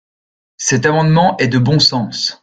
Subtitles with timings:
[0.57, 2.39] Cet amendement est de bon sens.